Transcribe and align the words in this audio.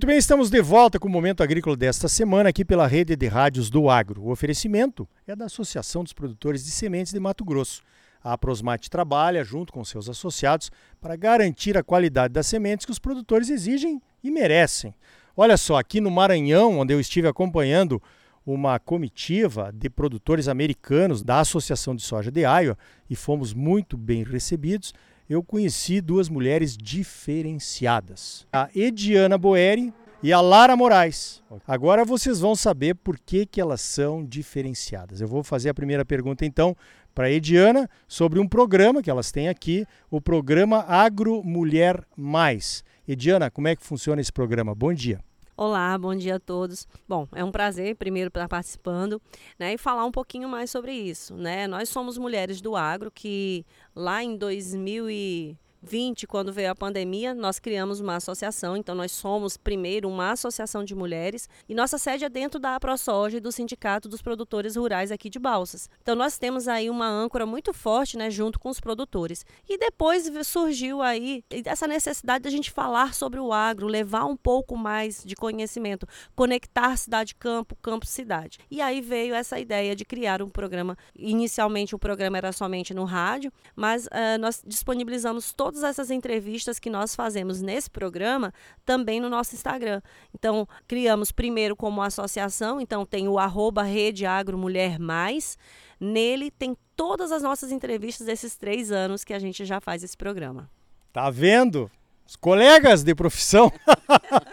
Muito 0.00 0.06
bem, 0.06 0.16
estamos 0.16 0.48
de 0.48 0.62
volta 0.62 0.98
com 0.98 1.08
o 1.08 1.10
Momento 1.10 1.42
Agrícola 1.42 1.76
desta 1.76 2.08
semana 2.08 2.48
aqui 2.48 2.64
pela 2.64 2.86
rede 2.86 3.14
de 3.14 3.26
rádios 3.28 3.68
do 3.68 3.90
Agro. 3.90 4.22
O 4.22 4.30
oferecimento 4.30 5.06
é 5.26 5.36
da 5.36 5.44
Associação 5.44 6.02
dos 6.02 6.14
Produtores 6.14 6.64
de 6.64 6.70
Sementes 6.70 7.12
de 7.12 7.20
Mato 7.20 7.44
Grosso. 7.44 7.82
A 8.24 8.38
Prosmate 8.38 8.88
trabalha 8.88 9.44
junto 9.44 9.70
com 9.74 9.84
seus 9.84 10.08
associados 10.08 10.70
para 11.02 11.16
garantir 11.16 11.76
a 11.76 11.82
qualidade 11.82 12.32
das 12.32 12.46
sementes 12.46 12.86
que 12.86 12.92
os 12.92 12.98
produtores 12.98 13.50
exigem 13.50 14.00
e 14.24 14.30
merecem. 14.30 14.94
Olha 15.36 15.58
só, 15.58 15.76
aqui 15.76 16.00
no 16.00 16.10
Maranhão, 16.10 16.78
onde 16.78 16.94
eu 16.94 16.98
estive 16.98 17.28
acompanhando 17.28 18.02
uma 18.46 18.78
comitiva 18.78 19.70
de 19.70 19.90
produtores 19.90 20.48
americanos 20.48 21.22
da 21.22 21.40
Associação 21.40 21.94
de 21.94 22.00
Soja 22.00 22.30
de 22.30 22.40
Iowa 22.40 22.78
e 23.10 23.14
fomos 23.14 23.52
muito 23.52 23.98
bem 23.98 24.22
recebidos, 24.22 24.94
eu 25.30 25.44
conheci 25.44 26.00
duas 26.00 26.28
mulheres 26.28 26.76
diferenciadas. 26.76 28.44
A 28.52 28.68
Ediana 28.74 29.38
Boeri 29.38 29.94
e 30.20 30.32
a 30.32 30.40
Lara 30.40 30.76
Moraes. 30.76 31.40
Agora 31.68 32.04
vocês 32.04 32.40
vão 32.40 32.56
saber 32.56 32.96
por 32.96 33.16
que, 33.16 33.46
que 33.46 33.60
elas 33.60 33.80
são 33.80 34.24
diferenciadas. 34.24 35.20
Eu 35.20 35.28
vou 35.28 35.44
fazer 35.44 35.68
a 35.68 35.74
primeira 35.74 36.04
pergunta 36.04 36.44
então 36.44 36.76
para 37.14 37.28
a 37.28 37.30
Ediana 37.30 37.88
sobre 38.08 38.40
um 38.40 38.48
programa 38.48 39.04
que 39.04 39.10
elas 39.10 39.30
têm 39.30 39.48
aqui, 39.48 39.86
o 40.10 40.20
programa 40.20 40.78
Agro 40.88 41.44
Mulher 41.44 42.04
Mais. 42.16 42.82
Ediana, 43.06 43.52
como 43.52 43.68
é 43.68 43.76
que 43.76 43.86
funciona 43.86 44.20
esse 44.20 44.32
programa? 44.32 44.74
Bom 44.74 44.92
dia. 44.92 45.20
Olá, 45.62 45.98
bom 45.98 46.16
dia 46.16 46.36
a 46.36 46.40
todos. 46.40 46.88
Bom, 47.06 47.28
é 47.32 47.44
um 47.44 47.52
prazer 47.52 47.94
primeiro 47.94 48.28
estar 48.28 48.48
participando, 48.48 49.20
né, 49.58 49.74
e 49.74 49.76
falar 49.76 50.06
um 50.06 50.10
pouquinho 50.10 50.48
mais 50.48 50.70
sobre 50.70 50.90
isso, 50.90 51.34
né? 51.34 51.66
Nós 51.66 51.90
somos 51.90 52.16
mulheres 52.16 52.62
do 52.62 52.74
agro 52.74 53.10
que 53.10 53.66
lá 53.94 54.24
em 54.24 54.38
2000 54.38 55.10
e 55.10 55.58
20, 55.82 56.26
quando 56.26 56.52
veio 56.52 56.70
a 56.70 56.74
pandemia, 56.74 57.34
nós 57.34 57.58
criamos 57.58 58.00
uma 58.00 58.16
associação. 58.16 58.76
Então, 58.76 58.94
nós 58.94 59.12
somos, 59.12 59.56
primeiro, 59.56 60.08
uma 60.08 60.32
associação 60.32 60.84
de 60.84 60.94
mulheres 60.94 61.48
e 61.68 61.74
nossa 61.74 61.98
sede 61.98 62.24
é 62.24 62.28
dentro 62.28 62.60
da 62.60 62.76
AproSoja 62.76 63.38
e 63.38 63.40
do 63.40 63.50
Sindicato 63.50 64.08
dos 64.08 64.22
Produtores 64.22 64.76
Rurais 64.76 65.10
aqui 65.10 65.30
de 65.30 65.38
Balsas. 65.38 65.88
Então, 66.02 66.14
nós 66.14 66.38
temos 66.38 66.68
aí 66.68 66.90
uma 66.90 67.08
âncora 67.08 67.46
muito 67.46 67.72
forte, 67.72 68.16
né, 68.16 68.30
junto 68.30 68.58
com 68.58 68.68
os 68.68 68.80
produtores. 68.80 69.44
E 69.68 69.78
depois 69.78 70.30
surgiu 70.46 71.02
aí 71.02 71.44
essa 71.64 71.86
necessidade 71.86 72.44
da 72.44 72.50
gente 72.50 72.70
falar 72.70 73.14
sobre 73.14 73.40
o 73.40 73.52
agro, 73.52 73.86
levar 73.86 74.24
um 74.24 74.36
pouco 74.36 74.76
mais 74.76 75.22
de 75.24 75.34
conhecimento, 75.34 76.06
conectar 76.34 76.96
cidade-campo, 76.96 77.76
campo-cidade. 77.76 78.58
E 78.70 78.80
aí 78.80 79.00
veio 79.00 79.34
essa 79.34 79.58
ideia 79.58 79.96
de 79.96 80.04
criar 80.04 80.42
um 80.42 80.48
programa. 80.48 80.96
Inicialmente, 81.16 81.94
o 81.94 81.98
programa 81.98 82.36
era 82.38 82.52
somente 82.52 82.92
no 82.92 83.04
rádio, 83.04 83.52
mas 83.74 84.06
uh, 84.06 84.38
nós 84.40 84.62
disponibilizamos 84.66 85.52
todas 85.70 85.84
essas 85.84 86.10
entrevistas 86.10 86.80
que 86.80 86.90
nós 86.90 87.14
fazemos 87.14 87.62
nesse 87.62 87.88
programa 87.88 88.52
também 88.84 89.20
no 89.20 89.28
nosso 89.28 89.54
Instagram. 89.54 90.02
Então, 90.34 90.66
criamos 90.88 91.30
primeiro 91.30 91.76
como 91.76 92.02
associação, 92.02 92.80
então 92.80 93.06
tem 93.06 93.28
o 93.28 93.38
arroba 93.38 93.84
Rede 93.84 94.26
Agro 94.26 94.58
Mulher 94.58 94.98
Mais. 94.98 95.56
Nele 96.00 96.50
tem 96.50 96.76
todas 96.96 97.30
as 97.30 97.40
nossas 97.40 97.70
entrevistas 97.70 98.26
desses 98.26 98.56
três 98.56 98.90
anos 98.90 99.22
que 99.22 99.32
a 99.32 99.38
gente 99.38 99.64
já 99.64 99.80
faz 99.80 100.02
esse 100.02 100.16
programa. 100.16 100.68
Tá 101.12 101.30
vendo? 101.30 101.88
Os 102.26 102.34
colegas 102.34 103.04
de 103.04 103.14
profissão. 103.14 103.72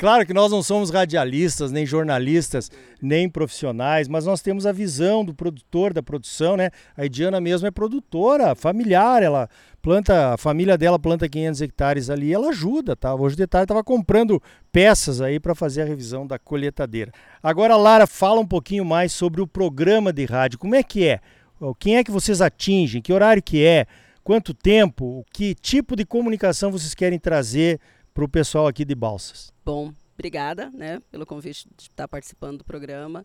claro 0.00 0.24
que 0.24 0.32
nós 0.32 0.50
não 0.50 0.62
somos 0.62 0.88
radialistas, 0.88 1.70
nem 1.70 1.84
jornalistas, 1.84 2.70
nem 3.02 3.28
profissionais, 3.28 4.08
mas 4.08 4.24
nós 4.24 4.40
temos 4.40 4.64
a 4.64 4.72
visão 4.72 5.22
do 5.22 5.34
produtor, 5.34 5.92
da 5.92 6.02
produção, 6.02 6.56
né? 6.56 6.70
A 6.96 7.04
Ediana 7.04 7.38
mesmo 7.38 7.68
é 7.68 7.70
produtora, 7.70 8.54
familiar, 8.54 9.22
ela 9.22 9.46
planta, 9.82 10.32
a 10.32 10.38
família 10.38 10.78
dela 10.78 10.98
planta 10.98 11.28
500 11.28 11.60
hectares 11.60 12.08
ali, 12.08 12.32
ela 12.32 12.48
ajuda, 12.48 12.96
tá? 12.96 13.14
Hoje 13.14 13.36
de 13.36 13.46
tarde 13.46 13.64
estava 13.64 13.84
comprando 13.84 14.42
peças 14.72 15.20
aí 15.20 15.38
para 15.38 15.54
fazer 15.54 15.82
a 15.82 15.84
revisão 15.84 16.26
da 16.26 16.38
colheitadeira. 16.38 17.12
Agora, 17.42 17.76
Lara, 17.76 18.06
fala 18.06 18.40
um 18.40 18.46
pouquinho 18.46 18.86
mais 18.86 19.12
sobre 19.12 19.42
o 19.42 19.46
programa 19.46 20.14
de 20.14 20.24
rádio. 20.24 20.58
Como 20.58 20.74
é 20.74 20.82
que 20.82 21.06
é? 21.06 21.20
Quem 21.78 21.98
é 21.98 22.04
que 22.04 22.10
vocês 22.10 22.40
atingem? 22.40 23.02
Que 23.02 23.12
horário 23.12 23.42
que 23.42 23.62
é? 23.62 23.84
Quanto 24.24 24.54
tempo? 24.54 25.26
Que 25.30 25.54
tipo 25.54 25.94
de 25.94 26.06
comunicação 26.06 26.72
vocês 26.72 26.94
querem 26.94 27.18
trazer 27.18 27.78
para 28.20 28.26
o 28.26 28.28
pessoal 28.28 28.66
aqui 28.66 28.84
de 28.84 28.94
Balsas? 28.94 29.50
Bom, 29.64 29.94
obrigada, 30.12 30.70
né, 30.72 31.00
pelo 31.10 31.24
convite 31.24 31.66
de 31.74 31.84
estar 31.84 32.06
participando 32.06 32.58
do 32.58 32.64
programa. 32.64 33.24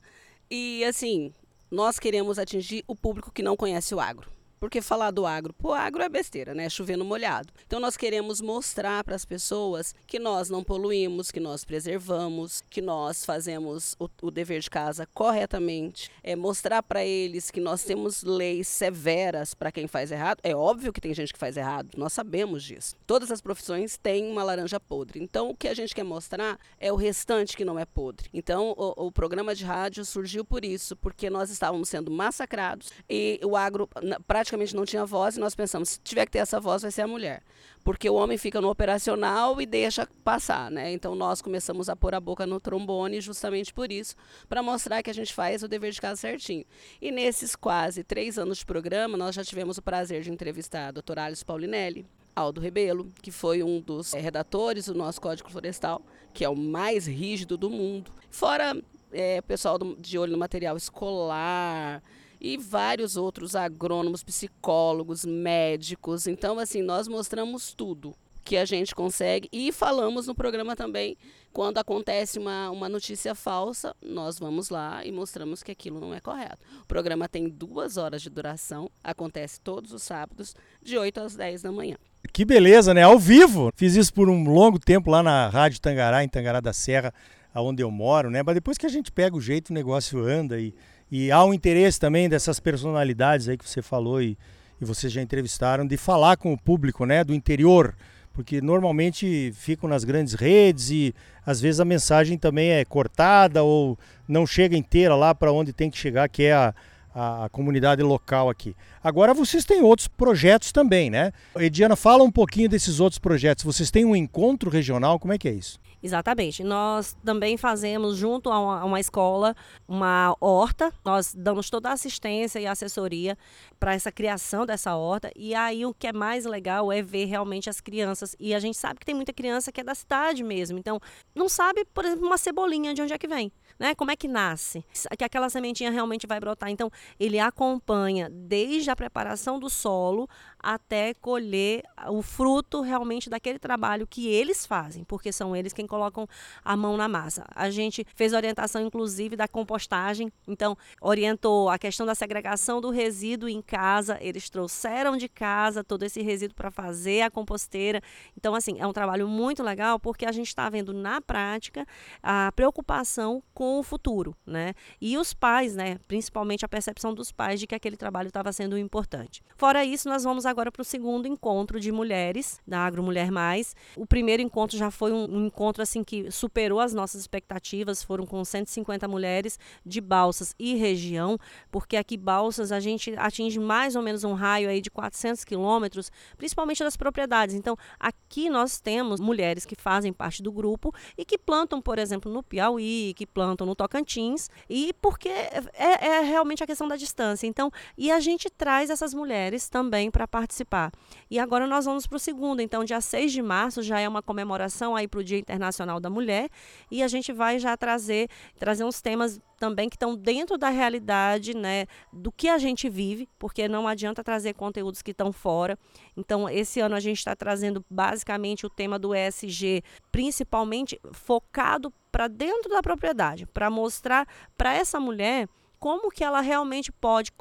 E 0.50 0.86
assim, 0.86 1.34
nós 1.70 2.00
queremos 2.00 2.40
atingir 2.40 2.82
o 2.88 2.96
público 2.96 3.30
que 3.30 3.44
não 3.44 3.58
conhece 3.58 3.94
o 3.94 4.00
agro. 4.00 4.32
Porque 4.66 4.82
falar 4.82 5.12
do 5.12 5.28
agro, 5.28 5.54
pô, 5.54 5.74
agro 5.74 6.02
é 6.02 6.10
besteira, 6.10 6.56
né? 6.56 6.68
Chovendo 6.70 7.06
molhado. 7.06 7.54
Então 7.68 7.80
nós 7.80 7.96
queremos 7.96 8.42
mostrar 8.42 9.04
para 9.04 9.16
as 9.16 9.24
pessoas 9.24 9.94
que 10.08 10.18
nós 10.18 10.50
não 10.50 10.64
poluímos, 10.64 11.30
que 11.30 11.40
nós 11.40 11.64
preservamos, 11.64 12.64
que 12.68 12.82
nós 12.82 13.24
fazemos 13.24 13.96
o, 14.00 14.10
o 14.24 14.32
dever 14.32 14.60
de 14.62 14.70
casa 14.72 15.08
corretamente, 15.14 16.10
é 16.24 16.36
mostrar 16.36 16.82
para 16.82 17.06
eles 17.06 17.52
que 17.52 17.62
nós 17.62 17.84
temos 17.84 18.24
leis 18.24 18.68
severas 18.68 19.54
para 19.54 19.72
quem 19.72 19.88
faz 19.88 20.12
errado. 20.12 20.40
É 20.42 20.56
óbvio 20.56 20.92
que 20.92 21.00
tem 21.00 21.14
gente 21.14 21.32
que 21.32 21.38
faz 21.38 21.58
errado, 21.58 21.92
nós 21.96 22.12
sabemos 22.12 22.64
disso. 22.64 22.96
Todas 23.06 23.30
as 23.30 23.42
profissões 23.42 23.98
têm 23.98 24.32
uma 24.32 24.44
laranja 24.44 24.80
podre. 24.80 25.22
Então 25.22 25.52
o 25.52 25.56
que 25.56 25.68
a 25.68 25.76
gente 25.76 25.94
quer 25.94 26.04
mostrar 26.04 26.58
é 26.80 26.92
o 26.92 26.96
restante 26.96 27.56
que 27.56 27.64
não 27.64 27.78
é 27.78 27.86
podre. 27.86 28.32
Então 28.34 28.74
o, 28.76 29.06
o 29.06 29.12
programa 29.12 29.54
de 29.54 29.64
rádio 29.64 30.04
surgiu 30.04 30.44
por 30.44 30.66
isso, 30.66 30.96
porque 30.96 31.30
nós 31.30 31.52
estávamos 31.52 31.88
sendo 31.88 32.10
massacrados 32.10 32.90
e 33.08 33.40
o 33.44 33.56
agro 33.56 33.88
praticamente 34.26 34.55
praticamente 34.56 34.76
não 34.76 34.86
tinha 34.86 35.06
voz 35.06 35.36
e 35.36 35.40
nós 35.40 35.54
pensamos, 35.54 35.90
se 35.90 36.00
tiver 36.00 36.26
que 36.26 36.32
ter 36.32 36.40
essa 36.40 36.60
voz, 36.60 36.82
vai 36.82 36.92
ser 36.92 37.02
a 37.02 37.08
mulher. 37.08 37.44
Porque 37.84 38.10
o 38.10 38.16
homem 38.16 38.38
fica 38.38 38.60
no 38.60 38.70
operacional 38.70 39.62
e 39.62 39.66
deixa 39.66 40.08
passar, 40.24 40.72
né? 40.72 40.92
Então 40.92 41.14
nós 41.14 41.42
começamos 41.42 41.88
a 41.88 41.96
pôr 41.96 42.16
a 42.16 42.20
boca 42.20 42.48
no 42.48 42.60
trombone 42.60 43.22
justamente 43.22 43.74
por 43.74 43.92
isso, 43.92 44.16
para 44.50 44.64
mostrar 44.64 45.04
que 45.04 45.10
a 45.10 45.14
gente 45.14 45.34
faz 45.34 45.62
o 45.62 45.68
dever 45.68 45.92
de 45.92 46.02
casa 46.02 46.20
certinho. 46.20 46.66
E 47.02 47.12
nesses 47.12 47.56
quase 47.56 48.04
três 48.04 48.40
anos 48.40 48.60
de 48.60 48.66
programa, 48.66 49.18
nós 49.18 49.36
já 49.36 49.44
tivemos 49.44 49.78
o 49.78 49.82
prazer 49.82 50.24
de 50.24 50.32
entrevistar 50.32 50.88
a 50.88 50.92
doutora 50.92 51.26
Alice 51.26 51.46
Paulinelli, 51.46 52.06
Aldo 52.36 52.60
Rebelo, 52.60 53.12
que 53.22 53.32
foi 53.32 53.62
um 53.62 53.80
dos 53.80 54.14
é, 54.14 54.20
redatores 54.20 54.86
do 54.86 54.96
nosso 54.96 55.22
Código 55.22 55.50
Florestal, 55.50 56.02
que 56.34 56.44
é 56.44 56.50
o 56.50 56.56
mais 56.56 57.06
rígido 57.06 57.58
do 57.58 57.70
mundo. 57.70 58.12
Fora 58.30 58.76
é, 59.12 59.42
pessoal 59.42 59.78
do, 59.78 59.96
de 59.96 60.18
olho 60.18 60.34
no 60.34 60.38
material 60.38 60.76
escolar, 60.76 62.02
e 62.40 62.58
vários 62.58 63.18
outros 63.18 63.56
agrônomos, 63.56 64.24
psicólogos, 64.24 65.26
médicos. 65.26 66.28
Então, 66.28 66.60
assim, 66.60 66.82
nós 66.82 67.08
mostramos 67.08 67.74
tudo 67.74 68.16
que 68.44 68.58
a 68.58 68.66
gente 68.66 68.94
consegue 68.94 69.50
e 69.52 69.72
falamos 69.72 70.28
no 70.28 70.36
programa 70.36 70.76
também 70.76 71.18
quando 71.56 71.78
acontece 71.78 72.38
uma, 72.38 72.70
uma 72.70 72.90
notícia 72.90 73.34
falsa, 73.34 73.96
nós 74.02 74.38
vamos 74.38 74.70
lá 74.70 75.06
e 75.06 75.12
mostramos 75.12 75.64
que 75.64 75.72
aquilo 75.72 76.02
não 76.02 76.14
é 76.14 76.20
correto. 76.20 76.58
O 76.84 76.86
programa 76.86 77.30
tem 77.30 77.48
duas 77.48 77.96
horas 77.96 78.22
de 78.22 78.30
duração, 78.30 78.92
acontece 79.02 79.62
todos 79.62 79.94
os 79.94 80.04
sábados, 80.04 80.54
de 80.84 80.98
8 80.98 81.18
às 81.22 81.34
10 81.34 81.62
da 81.62 81.72
manhã. 81.72 81.96
Que 82.34 82.44
beleza, 82.44 82.94
né? 82.94 83.04
Ao 83.04 83.18
vivo! 83.18 83.72
Fiz 83.74 83.96
isso 83.96 84.14
por 84.14 84.28
um 84.28 84.44
longo 84.44 84.78
tempo 84.78 85.10
lá 85.10 85.24
na 85.24 85.48
Rádio 85.48 85.80
Tangará, 85.80 86.26
em 86.26 86.28
Tangará 86.28 86.60
da 86.60 86.74
Serra, 86.74 87.14
onde 87.56 87.82
eu 87.82 87.90
moro, 87.90 88.30
né? 88.30 88.44
Mas 88.44 88.56
depois 88.56 88.78
que 88.78 88.86
a 88.86 88.90
gente 88.90 89.10
pega 89.10 89.34
o 89.34 89.40
jeito, 89.42 89.70
o 89.70 89.74
negócio 89.74 90.20
anda 90.20 90.60
e 90.60 90.76
e 91.12 91.32
há 91.32 91.44
um 91.44 91.54
interesse 91.54 92.00
também 92.00 92.28
dessas 92.28 92.60
personalidades 92.60 93.48
aí 93.48 93.58
que 93.58 93.70
você 93.70 93.82
falou 93.82 94.22
e, 94.22 94.38
e 94.82 94.86
vocês 94.86 95.12
já 95.12 95.22
entrevistaram, 95.22 95.86
de 95.86 95.98
falar 95.98 96.38
com 96.38 96.52
o 96.52 96.58
público 96.58 97.06
né, 97.06 97.24
do 97.24 97.34
interior, 97.34 97.96
porque 98.34 98.60
normalmente 98.60 99.54
ficam 99.56 99.90
nas 99.90 100.04
grandes 100.04 100.34
redes 100.34 100.90
e 100.90 101.16
às 101.46 101.62
vezes 101.62 101.80
a 101.80 101.86
mensagem 101.86 102.38
também 102.38 102.72
é 102.72 102.84
cortada 102.84 103.64
ou 103.64 103.98
não 104.28 104.46
chega 104.46 104.76
inteira 104.76 105.16
lá 105.16 105.34
para 105.34 105.52
onde 105.52 105.72
tem 105.72 105.90
que 105.90 105.98
chegar, 105.98 106.28
que 106.28 106.44
é 106.44 106.54
a, 106.54 106.74
a, 107.14 107.46
a, 107.46 107.50
comunidade 107.50 108.02
local 108.04 108.50
aqui. 108.50 108.76
Agora 109.02 109.34
vocês 109.34 109.64
têm 109.64 109.82
outros 109.82 110.08
projetos 110.08 110.72
também, 110.72 111.10
né? 111.10 111.32
Ediana, 111.56 111.96
fala 111.96 112.24
um 112.24 112.32
pouquinho 112.32 112.68
desses 112.68 113.00
outros 113.00 113.20
projetos. 113.20 113.64
Vocês 113.64 113.90
têm 113.90 114.04
um 114.04 114.16
encontro 114.16 114.70
regional, 114.70 115.18
como 115.18 115.32
é 115.32 115.38
que 115.38 115.48
é 115.48 115.54
isso? 115.54 115.80
Exatamente. 116.06 116.64
Nós 116.64 117.18
também 117.26 117.58
fazemos, 117.58 118.16
junto 118.16 118.52
a 118.52 118.60
uma, 118.60 118.80
a 118.82 118.86
uma, 118.86 119.00
escola, 119.00 119.56
uma 119.88 120.38
horta. 120.40 120.94
Nós 121.04 121.34
damos 121.34 121.68
toda 121.68 121.90
a 121.90 121.94
assistência 121.94 122.60
e 122.60 122.68
assessoria 122.68 123.36
para 123.80 123.96
essa 123.96 124.12
criação 124.12 124.68
dessa 124.68 124.96
horta. 124.96 125.32
E 125.36 125.56
aí 125.56 125.84
o 125.84 125.96
que 125.96 126.06
é 126.06 126.14
mais 126.14 126.46
legal 126.46 126.92
é 126.92 127.02
ver 127.02 127.26
realmente 127.26 127.72
as 127.72 127.82
crianças. 127.82 128.36
E 128.40 128.54
a 128.54 128.60
gente 128.60 128.78
sabe 128.78 129.00
que 129.00 129.06
tem 129.06 129.16
muita 129.16 129.34
criança 129.34 129.72
que 129.72 129.82
é 129.82 129.84
da 129.84 129.96
cidade 129.96 130.44
mesmo. 130.44 130.78
Então, 130.78 131.00
não 131.34 131.50
sabe, 131.50 131.84
por 131.86 132.06
exemplo, 132.06 132.28
uma 132.28 132.38
cebolinha 132.38 132.94
de 132.94 133.02
onde 133.02 133.12
é 133.12 133.18
que 133.18 133.28
vem. 133.28 133.52
Né? 133.80 133.96
Como 133.96 134.12
é 134.12 134.16
que 134.16 134.28
nasce? 134.28 134.86
Que 135.18 135.24
aquela 135.24 135.50
sementinha 135.50 135.90
realmente 135.90 136.28
vai 136.28 136.40
brotar. 136.40 136.70
Então, 136.70 136.92
ele 137.20 137.40
acompanha 137.40 138.30
desde 138.30 138.92
a 138.92 138.96
preparação 138.96 139.60
do 139.60 139.72
solo 139.72 140.30
até 140.66 141.14
colher 141.14 141.84
o 142.08 142.24
fruto 142.24 142.82
realmente 142.82 143.30
daquele 143.30 143.60
trabalho 143.60 144.08
que 144.08 144.28
eles 144.28 144.66
fazem, 144.66 145.04
porque 145.04 145.32
são 145.32 145.56
eles 145.56 145.74
quem 145.74 145.86
colocam 145.86 146.28
a 146.64 146.76
mão 146.76 146.98
na 146.98 147.08
massa. 147.08 147.46
A 147.54 147.70
gente 147.70 148.04
fez 148.16 148.34
orientação, 148.34 148.82
inclusive, 148.82 149.36
da 149.36 149.48
compostagem, 149.48 150.34
então 150.48 150.76
orientou 151.00 151.70
a 151.70 151.78
questão 151.78 152.04
da 152.04 152.16
segregação 152.16 152.82
do 152.82 152.90
resíduo 152.90 153.48
em 153.48 153.62
casa, 153.62 154.18
eles 154.20 154.50
trouxeram 154.50 155.18
de 155.18 155.30
casa 155.30 155.84
todo 155.84 156.02
esse 156.02 156.24
resíduo 156.24 156.56
para 156.56 156.72
fazer 156.72 157.22
a 157.22 157.30
composteira. 157.30 158.02
Então, 158.36 158.56
assim, 158.56 158.80
é 158.80 158.88
um 158.88 158.94
trabalho 158.94 159.28
muito 159.28 159.62
legal 159.62 160.00
porque 160.00 160.26
a 160.26 160.32
gente 160.32 160.48
está 160.48 160.68
vendo 160.68 160.94
na 160.94 161.22
prática 161.22 161.86
a 162.24 162.52
preocupação 162.56 163.44
com 163.54 163.78
o 163.80 163.84
futuro, 163.84 164.36
né? 164.48 164.74
E 165.00 165.16
os 165.16 165.32
pais, 165.32 165.76
né? 165.76 166.00
Principalmente 166.08 166.66
a 166.66 166.68
percepção 166.68 167.14
dos 167.14 167.32
pais 167.32 167.60
de 167.60 167.68
que 167.68 167.76
aquele 167.76 167.96
trabalho 167.96 168.30
estava 168.30 168.52
sendo 168.52 168.76
importante. 168.80 169.44
Fora 169.56 169.86
isso, 169.86 170.10
nós 170.10 170.24
vamos 170.24 170.44
agora 170.46 170.55
para 170.72 170.82
o 170.82 170.86
segundo 170.86 171.28
encontro 171.28 171.80
de 171.80 171.92
mulheres 171.92 172.62
da 172.68 172.80
Agro 172.80 173.04
Mulher 173.04 173.32
Mais. 173.32 173.76
O 173.96 174.06
primeiro 174.06 174.42
encontro 174.42 174.78
já 174.78 174.90
foi 174.90 175.12
um, 175.12 175.26
um 175.26 175.46
encontro 175.48 175.84
assim 175.84 176.04
que 176.04 176.32
superou 176.32 176.80
as 176.80 176.94
nossas 176.94 177.22
expectativas, 177.22 178.04
foram 178.04 178.26
com 178.26 178.44
150 178.44 179.08
mulheres 179.08 179.60
de 179.86 180.00
Balsas 180.00 180.56
e 180.58 180.76
região, 180.76 181.38
porque 181.72 181.98
aqui 181.98 182.18
Balsas 182.18 182.72
a 182.72 182.80
gente 182.80 183.14
atinge 183.18 183.60
mais 183.60 183.96
ou 183.96 184.02
menos 184.02 184.24
um 184.24 184.34
raio 184.34 184.70
aí 184.70 184.82
de 184.82 184.90
400 184.90 185.44
quilômetros, 185.44 186.12
principalmente 186.38 186.84
das 186.84 186.96
propriedades. 186.96 187.56
Então, 187.56 187.76
aqui 188.00 188.50
nós 188.50 188.80
temos 188.80 189.20
mulheres 189.20 189.66
que 189.66 189.76
fazem 189.76 190.14
parte 190.14 190.42
do 190.42 190.52
grupo 190.52 190.94
e 191.18 191.26
que 191.26 191.38
plantam, 191.38 191.82
por 191.82 192.00
exemplo, 192.00 192.32
no 192.32 192.42
Piauí, 192.42 193.14
que 193.16 193.26
plantam 193.26 193.68
no 193.68 193.76
Tocantins, 193.76 194.50
e 194.70 194.94
porque 195.02 195.30
é, 195.30 195.64
é 195.78 196.20
realmente 196.22 196.64
a 196.64 196.68
questão 196.68 196.88
da 196.88 196.96
distância. 196.96 197.48
Então, 197.48 197.72
e 197.98 198.12
a 198.12 198.20
gente 198.20 198.50
traz 198.50 198.90
essas 198.90 199.14
mulheres 199.14 199.70
também 199.70 200.10
para 200.10 200.28
participar. 200.36 200.92
E 201.32 201.40
agora 201.40 201.66
nós 201.66 201.86
vamos 201.86 202.06
para 202.06 202.18
o 202.18 202.20
segundo. 202.20 202.62
Então, 202.62 202.84
dia 202.84 203.00
6 203.00 203.32
de 203.32 203.42
março 203.42 203.82
já 203.82 204.02
é 204.02 204.10
uma 204.10 204.22
comemoração 204.22 204.94
aí 204.94 205.08
para 205.08 205.22
o 205.22 205.24
Dia 205.24 205.38
Internacional 205.38 205.98
da 205.98 206.10
Mulher 206.10 206.50
e 206.92 207.02
a 207.02 207.08
gente 207.08 207.32
vai 207.32 207.58
já 207.58 207.78
trazer, 207.78 208.28
trazer 208.60 208.84
uns 208.84 209.02
temas 209.02 209.40
também 209.58 209.88
que 209.88 209.96
estão 209.96 210.14
dentro 210.14 210.58
da 210.58 210.68
realidade, 210.68 211.56
né, 211.56 211.86
do 212.12 212.34
que 212.34 212.50
a 212.50 212.58
gente 212.58 212.90
vive, 212.90 213.30
porque 213.40 213.70
não 213.70 213.88
adianta 213.88 214.22
trazer 214.26 214.54
conteúdos 214.56 215.02
que 215.02 215.12
estão 215.12 215.32
fora. 215.32 215.80
Então, 216.18 216.50
esse 216.50 216.82
ano 216.82 216.96
a 216.96 217.00
gente 217.00 217.20
está 217.20 217.34
trazendo 217.34 217.86
basicamente 217.90 218.66
o 218.66 218.70
tema 218.70 219.00
do 219.00 219.16
ESG, 219.16 219.82
principalmente 220.12 221.00
focado 221.14 221.94
para 222.12 222.28
dentro 222.28 222.70
da 222.70 222.82
propriedade, 222.82 223.46
para 223.46 223.70
mostrar 223.70 224.28
para 224.58 224.74
essa 224.74 225.00
mulher 225.00 225.48
como 225.80 226.12
que 226.12 226.26
ela 226.26 226.42
realmente 226.42 226.92
pode 226.92 227.32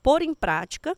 pôr 0.00 0.22
em 0.22 0.32
prática 0.32 0.96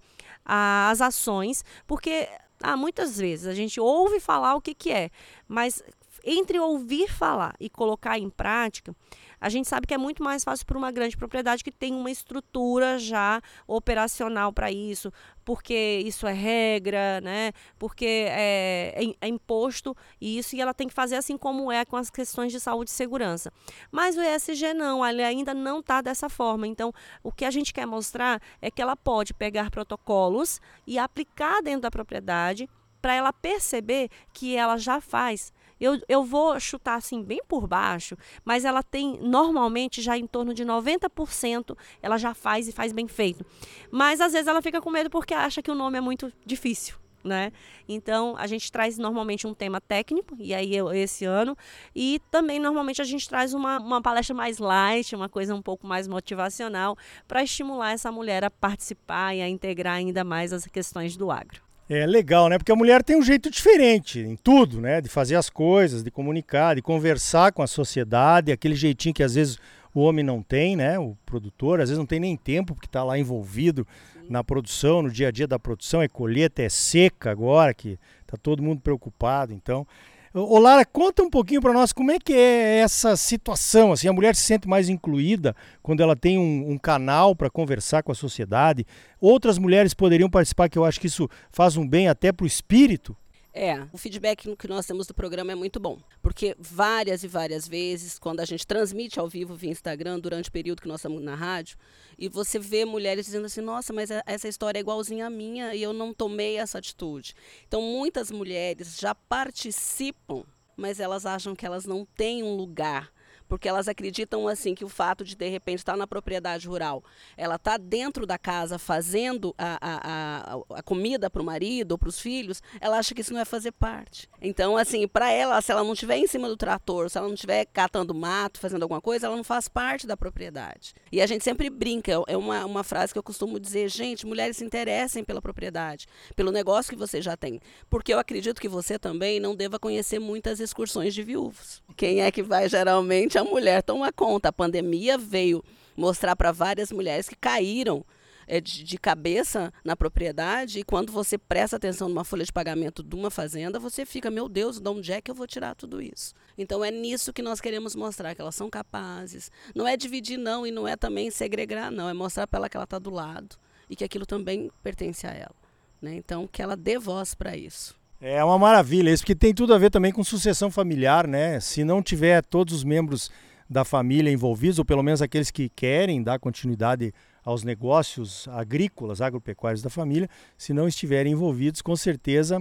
as 0.49 1.01
ações, 1.01 1.65
porque 1.87 2.29
ah, 2.63 2.77
muitas 2.77 3.19
vezes 3.19 3.47
a 3.47 3.55
gente 3.55 3.79
ouve 3.79 4.19
falar 4.19 4.55
o 4.55 4.61
que, 4.61 4.75
que 4.75 4.91
é, 4.91 5.11
mas 5.47 5.83
entre 6.25 6.59
ouvir 6.59 7.09
falar 7.09 7.55
e 7.61 7.71
colocar 7.71 8.19
em 8.19 8.29
prática, 8.29 8.95
a 9.41 9.49
gente 9.49 9.69
sabe 9.69 9.87
que 9.87 9.95
é 9.95 9.99
muito 9.99 10.23
mais 10.23 10.45
fácil 10.45 10.67
para 10.67 10.79
uma 10.79 10.91
grande 10.91 11.17
propriedade 11.17 11.63
que 11.63 11.71
tem 11.71 11.95
uma 11.95 12.11
estrutura 12.11 12.99
já 12.99 13.41
operacional 13.67 14.53
para 14.53 14.71
isso, 14.71 15.13
porque 15.45 16.03
isso 16.05 16.27
é 16.27 16.33
regra, 16.33 17.21
né? 17.21 17.53
Porque 17.79 18.27
é, 18.29 18.95
é, 18.97 19.15
é, 19.21 19.29
imposto 19.29 19.97
isso 20.21 20.57
e 20.57 20.61
ela 20.61 20.75
tem 20.75 20.89
que 20.89 20.95
fazer 20.95 21.17
assim 21.17 21.37
como 21.37 21.71
é 21.71 21.85
com 21.85 21.97
as 21.97 22.11
questões 22.11 22.53
de 22.53 22.61
saúde 22.61 22.91
e 22.91 22.93
segurança. 22.93 23.53
Mas 23.91 24.17
o 24.17 24.21
ESG 24.21 24.75
não, 24.75 25.07
ele 25.07 25.23
ainda 25.23 25.55
não 25.55 25.81
está 25.81 26.01
dessa 26.01 26.29
forma. 26.29 26.67
Então, 26.67 26.93
o 27.23 27.33
que 27.33 27.45
a 27.45 27.51
gente 27.51 27.73
quer 27.73 27.87
mostrar 27.87 28.43
é 28.61 28.71
que 28.71 28.83
ela 28.83 28.97
pode 28.97 29.33
pegar 29.33 29.71
protocolos 29.71 30.61
e 30.87 30.99
aplicar 30.99 31.63
dentro 31.63 31.83
da 31.83 31.91
propriedade 31.91 32.69
para 33.01 33.15
ela 33.15 33.33
perceber 33.33 34.11
que 34.33 34.57
ela 34.57 34.77
já 34.77 35.01
faz 35.01 35.53
eu, 35.81 36.01
eu 36.09 36.25
vou 36.25 36.59
chutar 36.59 36.97
assim 36.97 37.23
bem 37.23 37.41
por 37.47 37.67
baixo, 37.67 38.17
mas 38.45 38.65
ela 38.65 38.83
tem 38.83 39.19
normalmente 39.21 40.03
já 40.03 40.17
em 40.17 40.27
torno 40.27 40.53
de 40.53 40.65
90%, 40.65 41.77
ela 42.03 42.19
já 42.19 42.35
faz 42.35 42.69
e 42.69 42.73
faz 42.73 42.93
bem 42.93 43.09
feito. 43.09 43.45
Mas 43.91 44.21
às 44.21 44.33
vezes 44.33 44.49
ela 44.49 44.63
fica 44.63 44.81
com 44.81 44.91
medo 44.91 45.11
porque 45.11 45.35
acha 45.35 45.63
que 45.63 45.71
o 45.71 45.75
nome 45.75 45.99
é 45.99 46.01
muito 46.01 46.33
difícil. 46.45 46.97
Né? 47.25 47.53
Então 47.89 48.37
a 48.39 48.47
gente 48.47 48.71
traz 48.71 48.97
normalmente 48.97 49.47
um 49.47 49.53
tema 49.53 49.81
técnico, 49.81 50.37
e 50.39 50.55
aí 50.55 50.75
eu, 50.75 50.93
esse 50.93 51.25
ano, 51.25 51.57
e 51.95 52.21
também 52.31 52.61
normalmente 52.61 53.03
a 53.03 53.05
gente 53.05 53.29
traz 53.29 53.53
uma, 53.53 53.79
uma 53.79 54.01
palestra 54.01 54.35
mais 54.35 54.59
light, 54.59 55.15
uma 55.17 55.29
coisa 55.29 55.55
um 55.55 55.61
pouco 55.61 55.87
mais 55.87 56.07
motivacional, 56.07 56.97
para 57.27 57.43
estimular 57.43 57.93
essa 57.93 58.11
mulher 58.13 58.45
a 58.45 58.51
participar 58.51 59.35
e 59.35 59.43
a 59.43 59.49
integrar 59.49 59.97
ainda 59.97 60.23
mais 60.23 60.53
as 60.53 60.65
questões 60.67 61.17
do 61.17 61.31
agro. 61.31 61.68
É 61.91 62.05
legal, 62.07 62.51
né? 62.51 62.59
Porque 62.59 62.71
a 62.71 62.77
mulher 62.77 63.03
tem 63.03 63.17
um 63.17 63.23
jeito 63.23 63.51
diferente 63.51 64.21
em 64.21 64.37
tudo, 64.37 64.79
né? 64.79 65.01
De 65.01 65.09
fazer 65.09 65.37
as 65.37 65.49
coisas, 65.49 66.03
de 66.03 66.11
comunicar, 66.11 66.77
de 66.77 66.83
conversar 66.83 67.51
com 67.53 67.63
a 67.63 67.67
sociedade, 67.67 68.53
aquele 68.53 68.75
jeitinho 68.75 69.15
que 69.15 69.23
às 69.23 69.35
vezes 69.35 69.59
o 69.95 70.01
homem 70.01 70.23
não 70.23 70.43
tem, 70.43 70.77
né? 70.77 70.99
O 70.99 71.17
produtor 71.25 71.81
às 71.81 71.89
vezes 71.89 71.99
não 71.99 72.05
tem 72.05 72.21
nem 72.21 72.37
tempo 72.37 72.75
porque 72.75 72.87
está 72.87 73.03
lá 73.03 73.19
envolvido 73.19 73.87
na 74.29 74.45
produção, 74.45 75.01
no 75.01 75.11
dia 75.11 75.29
a 75.29 75.31
dia 75.31 75.47
da 75.47 75.59
produção, 75.59 76.03
é 76.03 76.09
colheita, 76.09 76.63
é 76.63 76.69
seca 76.69 77.31
agora, 77.31 77.73
que 77.73 77.99
está 78.21 78.37
todo 78.37 78.63
mundo 78.63 78.83
preocupado. 78.83 79.55
Então, 79.55 79.87
Ô 80.35 80.59
Lara, 80.59 80.85
conta 80.85 81.23
um 81.23 81.31
pouquinho 81.31 81.61
para 81.61 81.73
nós 81.73 81.93
como 81.93 82.11
é 82.11 82.19
que 82.19 82.33
é 82.33 82.81
essa 82.81 83.17
situação. 83.17 83.93
Assim, 83.93 84.09
a 84.09 84.13
mulher 84.13 84.37
se 84.37 84.43
sente 84.43 84.69
mais 84.69 84.89
incluída 84.89 85.57
quando 85.83 86.03
ela 86.03 86.15
tem 86.15 86.39
um, 86.39 86.73
um 86.73 86.79
canal 86.79 87.35
para 87.35 87.49
conversar 87.49 88.03
com 88.03 88.13
a 88.13 88.15
sociedade. 88.15 88.87
Outras 89.21 89.59
mulheres 89.59 89.95
poderiam 89.95 90.29
participar, 90.29 90.69
que 90.69 90.79
eu 90.79 90.85
acho 90.85 91.01
que 91.01 91.07
isso 91.07 91.29
faz 91.51 91.77
um 91.77 91.89
bem 91.89 92.09
até 92.09 92.31
para 92.31 92.45
o 92.45 92.47
espírito. 92.47 93.17
É, 93.53 93.87
o 93.93 93.99
feedback 93.99 94.55
que 94.57 94.69
nós 94.69 94.87
temos 94.87 95.07
do 95.07 95.15
programa 95.15 95.53
é 95.53 95.55
muito 95.55 95.81
bom, 95.81 95.99
porque 96.23 96.55
várias 96.59 97.25
e 97.25 97.29
várias 97.29 97.67
vezes, 97.67 98.19
quando 98.19 98.41
a 98.41 98.45
gente 98.45 98.67
transmite 98.67 99.19
ao 99.19 99.29
vivo 99.29 99.55
via 99.55 99.71
Instagram, 99.71 100.21
durante 100.21 100.49
o 100.49 100.53
período 100.53 100.83
que 100.83 100.89
nós 100.89 101.01
estamos 101.01 101.23
na 101.23 101.35
rádio, 101.35 101.77
e 102.19 102.29
você 102.29 102.59
vê 102.59 102.85
mulheres 102.85 103.27
dizendo 103.27 103.47
assim: 103.47 103.61
nossa, 103.61 103.93
mas 103.93 104.11
essa 104.27 104.47
história 104.47 104.79
é 104.79 104.83
igualzinha 104.83 105.27
à 105.27 105.31
minha 105.31 105.75
e 105.75 105.83
eu 105.83 105.93
não 105.93 106.13
tomei 106.13 106.59
essa 106.59 106.79
atitude. 106.79 107.35
Então, 107.67 107.81
muitas 107.81 108.31
mulheres 108.31 108.99
já 108.99 109.15
participam, 109.15 110.45
mas 110.77 111.01
elas 111.01 111.25
acham 111.27 111.57
que 111.57 111.67
elas 111.67 111.85
não 111.85 112.05
têm 112.05 112.43
um 112.43 112.55
lugar 112.55 113.11
porque 113.49 113.69
elas 113.69 113.89
acreditam 113.89 114.47
assim 114.47 114.75
que 114.75 114.85
o 114.85 114.89
fato 114.89 115.25
de 115.25 115.35
de 115.35 115.49
repente 115.49 115.79
estar 115.79 115.97
na 115.97 116.07
propriedade 116.07 116.69
rural, 116.69 117.03
ela 117.37 117.57
está 117.57 117.77
dentro 117.77 118.27
da 118.27 118.39
casa 118.39 118.79
fazendo 118.79 119.55
a, 119.57 119.79
a, 119.81 120.55
a, 120.55 120.79
a 120.79 120.83
comida 120.83 121.31
para 121.31 121.43
o 121.43 121.45
marido 121.45 121.93
ou 121.93 121.99
para 121.99 122.09
os 122.09 122.21
filhos, 122.21 122.63
ela 122.81 122.99
acha 122.99 123.15
que 123.15 123.21
isso 123.21 123.33
não 123.33 123.41
é 123.41 123.45
fazer 123.45 123.73
parte. 123.73 124.29
Então, 124.41 124.77
assim, 124.77 125.07
para 125.09 125.31
ela, 125.31 125.61
se 125.61 125.73
ela 125.73 125.83
não 125.83 125.93
estiver 125.93 126.19
em 126.19 126.27
cima 126.27 126.49
do 126.49 126.57
trator, 126.57 127.09
se 127.09 127.17
ela 127.17 127.27
não 127.27 127.35
estiver 127.35 127.65
catando 127.67 128.15
mato, 128.15 128.61
fazendo 128.61 128.83
alguma 128.83 129.01
coisa, 129.01 129.27
ela 129.27 129.37
não 129.37 129.45
faz 129.45 129.69
parte 129.69 130.07
da 130.07 130.17
propriedade. 130.17 130.95
E 131.11 131.21
a 131.21 131.27
gente 131.27 131.45
sempre 131.45 131.71
brinca, 131.71 132.13
é 132.27 132.37
uma, 132.37 132.65
uma 132.67 132.85
frase 132.85 133.13
que 133.13 133.19
eu 133.19 133.23
costumo 133.23 133.59
dizer, 133.59 133.89
gente, 133.89 134.27
mulheres 134.27 134.57
se 134.57 134.65
interessem 134.65 135.25
pela 135.25 135.41
propriedade, 135.41 136.07
pelo 136.37 136.53
negócio 136.53 136.91
que 136.93 136.99
você 136.99 137.23
já 137.23 137.37
tem. 137.37 137.61
Porque 137.89 138.13
eu 138.13 138.19
acredito 138.19 138.61
que 138.61 138.69
você 138.69 138.99
também 138.99 139.41
não 139.41 139.55
deva 139.55 139.79
conhecer 139.79 140.19
muitas 140.19 140.61
excursões 140.61 141.15
de 141.15 141.23
viúvos. 141.23 141.83
Quem 141.97 142.21
é 142.21 142.31
que 142.31 142.43
vai 142.43 142.69
geralmente 142.69 143.38
a 143.39 143.45
mulher 143.45 143.83
toma 143.83 144.13
conta. 144.13 144.49
A 144.49 144.53
pandemia 144.53 145.17
veio 145.17 145.65
mostrar 145.97 146.37
para 146.37 146.53
várias 146.53 146.93
mulheres 146.93 147.29
que 147.29 147.37
caíram 147.37 148.05
é, 148.49 148.61
de, 148.61 148.83
de, 148.83 148.99
cabeça 148.99 149.73
na 149.85 149.95
propriedade 149.95 150.81
e 150.81 150.85
quando 150.85 151.13
você 151.13 151.37
presta 151.37 151.77
atenção 151.77 152.09
numa 152.09 152.25
folha 152.25 152.45
de 152.45 152.53
pagamento 152.53 153.03
de 153.03 153.15
uma 153.15 153.31
fazenda, 153.31 153.79
você 153.79 154.07
fica, 154.07 154.31
meu 154.31 154.49
Deus, 154.49 154.81
de 154.81 154.89
onde 154.89 155.13
é 155.13 155.21
que 155.21 155.31
eu 155.31 155.35
vou 155.35 155.47
tirar 155.47 155.75
tudo 155.75 156.01
isso? 156.01 156.35
Então 156.57 156.85
é 156.85 156.91
nisso 156.91 157.33
que 157.33 157.43
nós 157.43 157.61
queremos 157.61 157.95
mostrar, 157.95 158.35
que 158.35 158.41
elas 158.41 158.55
são 158.55 158.71
capazes. 158.71 159.51
Não 159.75 159.87
é 159.87 159.97
dividir, 159.97 160.39
não, 160.39 160.67
e 160.67 160.71
não 160.71 160.89
é 160.89 160.97
também 160.97 161.31
segregar, 161.31 161.91
não. 161.91 162.09
É 162.09 162.15
mostrar 162.15 162.47
para 162.47 162.59
ela 162.59 162.69
que 162.69 162.77
ela 162.77 162.85
está 162.85 162.99
do 162.99 163.11
lado 163.11 163.57
e 163.91 163.95
que 163.95 164.05
aquilo 164.05 164.25
também 164.25 164.71
pertence 164.83 165.27
a 165.27 165.33
ela. 165.33 165.55
Né? 166.01 166.15
Então, 166.15 166.47
que 166.47 166.63
ela 166.63 166.77
dê 166.77 166.99
voz 166.99 167.35
para 167.35 167.57
isso. 167.57 167.98
É 168.21 168.43
uma 168.43 168.59
maravilha 168.59 169.11
isso, 169.11 169.23
porque 169.23 169.35
tem 169.35 169.55
tudo 169.55 169.73
a 169.73 169.79
ver 169.79 169.91
também 169.91 170.11
com 170.11 170.25
sucessão 170.25 170.73
familiar, 170.73 171.29
né? 171.29 171.61
Se 171.61 171.85
não 171.85 172.03
tiver 172.03 172.43
todos 172.45 172.75
os 172.75 172.83
membros 172.83 173.31
da 173.71 173.85
família 173.85 174.29
envolvidos, 174.29 174.81
ou 174.81 174.85
pelo 174.85 175.05
menos 175.05 175.23
aqueles 175.23 175.53
que 175.53 175.69
querem 175.69 176.21
dar 176.21 176.41
continuidade 176.41 177.15
aos 177.45 177.63
negócios 177.63 178.49
agrícolas, 178.49 179.21
agropecuários 179.21 179.83
da 179.83 179.89
família, 179.89 180.29
se 180.57 180.73
não 180.73 180.89
estiverem 180.89 181.33
envolvidos, 181.33 181.81
com 181.81 181.95
certeza 181.95 182.61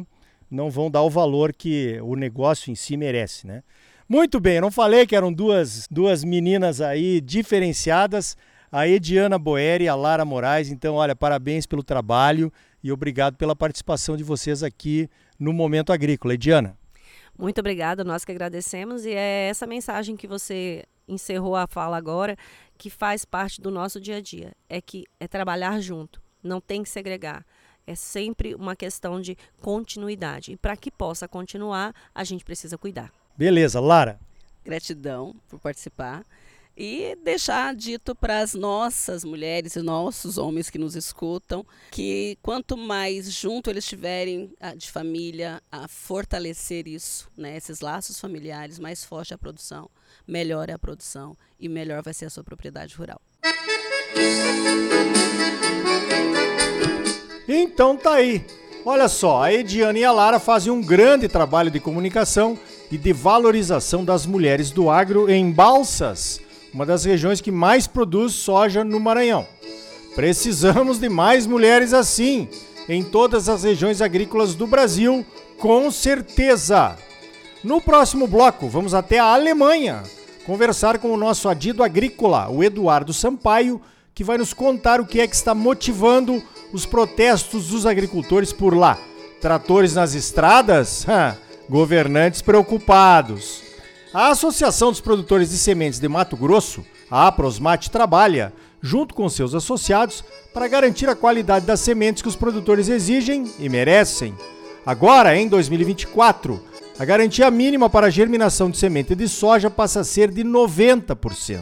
não 0.49 0.69
vão 0.69 0.91
dar 0.91 1.01
o 1.01 1.09
valor 1.09 1.51
que 1.51 1.99
o 2.03 2.15
negócio 2.15 2.71
em 2.71 2.75
si 2.75 2.95
merece, 2.95 3.47
né? 3.47 3.63
Muito 4.07 4.39
bem, 4.39 4.57
eu 4.57 4.61
não 4.61 4.71
falei 4.71 5.07
que 5.07 5.15
eram 5.15 5.33
duas, 5.33 5.87
duas 5.89 6.23
meninas 6.23 6.81
aí 6.81 7.19
diferenciadas, 7.19 8.37
a 8.71 8.87
Ediana 8.87 9.39
Boeri 9.39 9.85
e 9.85 9.89
a 9.89 9.95
Lara 9.95 10.23
Moraes. 10.23 10.69
Então, 10.69 10.95
olha, 10.95 11.15
parabéns 11.15 11.65
pelo 11.65 11.81
trabalho 11.81 12.53
e 12.83 12.91
obrigado 12.91 13.35
pela 13.37 13.55
participação 13.55 14.15
de 14.15 14.23
vocês 14.23 14.61
aqui 14.61 15.09
no 15.39 15.53
Momento 15.53 15.91
Agrícola. 15.91 16.33
Ediana. 16.33 16.77
Muito 17.37 17.59
obrigada, 17.59 18.03
nós 18.03 18.25
que 18.25 18.31
agradecemos 18.31 19.05
e 19.05 19.11
é 19.11 19.47
essa 19.49 19.67
mensagem 19.67 20.15
que 20.15 20.27
você 20.27 20.83
encerrou 21.07 21.55
a 21.55 21.67
fala 21.67 21.95
agora 21.95 22.35
que 22.77 22.89
faz 22.89 23.23
parte 23.23 23.61
do 23.61 23.71
nosso 23.71 23.99
dia 23.99 24.17
a 24.17 24.21
dia, 24.21 24.53
é 24.67 24.81
que 24.81 25.05
é 25.19 25.27
trabalhar 25.27 25.79
junto, 25.79 26.21
não 26.43 26.59
tem 26.59 26.83
que 26.83 26.89
segregar. 26.89 27.45
É 27.85 27.95
sempre 27.95 28.53
uma 28.53 28.75
questão 28.75 29.21
de 29.21 29.37
continuidade. 29.61 30.51
E 30.51 30.57
para 30.57 30.75
que 30.75 30.91
possa 30.91 31.27
continuar, 31.27 31.95
a 32.13 32.23
gente 32.23 32.43
precisa 32.43 32.77
cuidar. 32.77 33.13
Beleza, 33.37 33.79
Lara. 33.79 34.19
Gratidão 34.65 35.33
por 35.47 35.59
participar. 35.59 36.25
E 36.79 37.17
deixar 37.23 37.73
dito 37.73 38.13
para 38.13 38.39
as 38.39 38.53
nossas 38.53 39.23
mulheres 39.25 39.75
e 39.75 39.81
nossos 39.81 40.37
homens 40.37 40.69
que 40.69 40.77
nos 40.77 40.95
escutam 40.95 41.65
que 41.89 42.37
quanto 42.39 42.77
mais 42.77 43.31
junto 43.31 43.71
eles 43.71 43.83
estiverem 43.83 44.53
ah, 44.61 44.75
de 44.75 44.91
família, 44.91 45.59
a 45.71 45.87
fortalecer 45.87 46.87
isso, 46.87 47.31
né, 47.35 47.57
esses 47.57 47.79
laços 47.79 48.19
familiares, 48.19 48.77
mais 48.77 49.03
forte 49.03 49.33
a 49.33 49.39
produção, 49.39 49.89
melhor 50.27 50.69
é 50.69 50.73
a 50.73 50.77
produção 50.77 51.35
e 51.59 51.67
melhor 51.67 52.03
vai 52.03 52.13
ser 52.13 52.25
a 52.25 52.29
sua 52.29 52.43
propriedade 52.43 52.93
rural. 52.95 53.19
Então 57.47 57.97
tá 57.97 58.13
aí. 58.13 58.45
Olha 58.85 59.07
só, 59.07 59.41
a 59.41 59.51
Ediane 59.51 60.01
e 60.01 60.05
a 60.05 60.11
Lara 60.11 60.39
fazem 60.39 60.71
um 60.71 60.81
grande 60.81 61.27
trabalho 61.27 61.71
de 61.71 61.79
comunicação 61.79 62.57
e 62.91 62.99
de 62.99 63.11
valorização 63.11 64.05
das 64.05 64.27
mulheres 64.27 64.69
do 64.69 64.91
agro 64.91 65.29
em 65.29 65.51
Balsas, 65.51 66.39
uma 66.77 66.85
das 66.85 67.05
regiões 67.05 67.41
que 67.41 67.49
mais 67.49 67.87
produz 67.87 68.33
soja 68.33 68.83
no 68.83 68.99
Maranhão. 68.99 69.47
Precisamos 70.13 70.99
de 70.99 71.09
mais 71.09 71.47
mulheres 71.47 71.91
assim 71.91 72.47
em 72.87 73.03
todas 73.03 73.49
as 73.49 73.63
regiões 73.63 73.99
agrícolas 73.99 74.53
do 74.53 74.67
Brasil, 74.67 75.25
com 75.57 75.89
certeza. 75.89 76.95
No 77.63 77.81
próximo 77.81 78.27
bloco, 78.27 78.69
vamos 78.69 78.93
até 78.93 79.17
a 79.17 79.33
Alemanha 79.33 80.03
conversar 80.45 80.99
com 80.99 81.11
o 81.11 81.17
nosso 81.17 81.49
adido 81.49 81.81
agrícola, 81.81 82.47
o 82.47 82.63
Eduardo 82.63 83.11
Sampaio, 83.11 83.81
que 84.13 84.23
vai 84.23 84.37
nos 84.37 84.53
contar 84.53 85.01
o 85.01 85.07
que 85.07 85.19
é 85.19 85.25
que 85.25 85.35
está 85.35 85.55
motivando 85.55 86.43
os 86.71 86.85
protestos 86.85 87.69
dos 87.69 87.87
agricultores 87.87 88.53
por 88.53 88.77
lá. 88.77 88.99
Tratores 89.41 89.95
nas 89.95 90.13
estradas? 90.13 91.07
governantes 91.67 92.43
preocupados. 92.43 93.66
A 94.13 94.29
Associação 94.29 94.89
dos 94.89 95.01
Produtores 95.01 95.49
de 95.49 95.57
Sementes 95.57 95.99
de 95.99 96.07
Mato 96.07 96.37
Grosso, 96.37 96.83
a 97.11 97.27
Aprosmate, 97.27 97.91
trabalha, 97.91 98.53
junto 98.81 99.13
com 99.13 99.27
seus 99.27 99.53
associados, 99.53 100.23
para 100.53 100.67
garantir 100.67 101.09
a 101.09 101.15
qualidade 101.15 101.65
das 101.65 101.81
sementes 101.81 102.21
que 102.21 102.29
os 102.29 102.35
produtores 102.35 102.87
exigem 102.87 103.45
e 103.59 103.67
merecem. 103.67 104.33
Agora, 104.85 105.35
em 105.35 105.47
2024, 105.49 106.61
a 106.97 107.03
garantia 107.03 107.51
mínima 107.51 107.89
para 107.89 108.07
a 108.07 108.09
germinação 108.09 108.69
de 108.71 108.77
semente 108.77 109.13
de 109.13 109.27
soja 109.27 109.69
passa 109.69 109.99
a 109.99 110.05
ser 110.05 110.31
de 110.31 110.43
90%. 110.43 111.59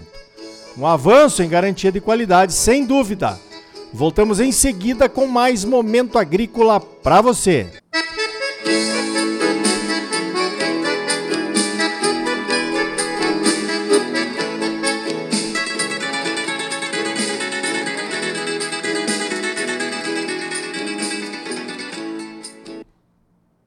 Um 0.77 0.85
avanço 0.85 1.41
em 1.41 1.49
garantia 1.49 1.91
de 1.91 1.99
qualidade, 1.99 2.53
sem 2.53 2.85
dúvida. 2.85 3.39
Voltamos 3.91 4.39
em 4.39 4.51
seguida 4.51 5.09
com 5.09 5.25
mais 5.25 5.65
momento 5.65 6.19
agrícola 6.19 6.79
para 6.79 7.21
você. 7.21 7.69